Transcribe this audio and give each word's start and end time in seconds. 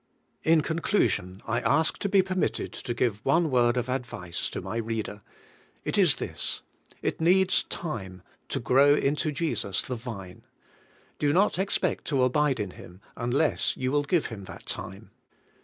In 0.41 0.61
conclusion, 0.61 1.43
I 1.45 1.59
ask 1.59 1.99
to 1.99 2.09
be 2.09 2.23
permitted 2.23 2.73
to 2.73 2.95
give 2.95 3.23
one 3.23 3.51
word 3.51 3.77
of 3.77 3.87
advice 3.87 4.49
to 4.49 4.59
my 4.59 4.77
reader. 4.77 5.21
It 5.85 5.95
is 5.95 6.15
this. 6.15 6.63
It 7.03 7.21
needs 7.21 7.65
time 7.65 8.23
to 8.49 8.59
grow 8.59 8.95
into 8.95 9.31
Jesus 9.31 9.83
the 9.83 9.93
Vine: 9.93 10.41
do 11.19 11.31
not 11.31 11.59
expect 11.59 12.05
to 12.05 12.15
8 12.15 12.17
PREFACE, 12.17 12.25
abide 12.29 12.59
in 12.59 12.71
Him 12.71 13.01
unless 13.15 13.77
you 13.77 13.91
will 13.91 14.01
give 14.01 14.25
Him 14.25 14.45
that 14.45 14.65
time. 14.65 15.11